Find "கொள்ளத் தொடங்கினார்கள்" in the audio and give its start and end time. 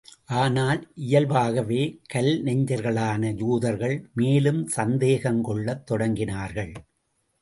5.41-6.73